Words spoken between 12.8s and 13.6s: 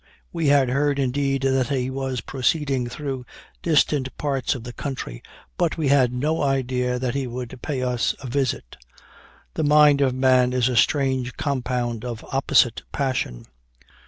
passion.